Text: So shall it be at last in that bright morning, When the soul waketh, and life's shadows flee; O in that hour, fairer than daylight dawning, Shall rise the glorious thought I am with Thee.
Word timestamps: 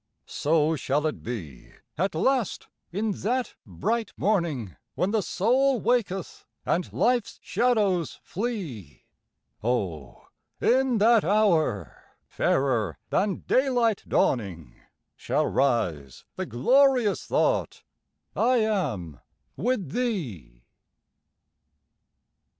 So 0.25 0.75
shall 0.75 1.05
it 1.05 1.21
be 1.21 1.73
at 1.95 2.15
last 2.15 2.67
in 2.91 3.11
that 3.21 3.53
bright 3.67 4.13
morning, 4.17 4.75
When 4.95 5.11
the 5.11 5.21
soul 5.21 5.79
waketh, 5.79 6.47
and 6.65 6.91
life's 6.91 7.37
shadows 7.43 8.19
flee; 8.23 9.05
O 9.63 10.25
in 10.59 10.97
that 10.97 11.23
hour, 11.23 12.15
fairer 12.25 12.97
than 13.11 13.43
daylight 13.45 14.03
dawning, 14.07 14.81
Shall 15.15 15.45
rise 15.45 16.25
the 16.35 16.47
glorious 16.47 17.27
thought 17.27 17.83
I 18.35 18.57
am 18.57 19.19
with 19.55 19.91
Thee. 19.91 20.63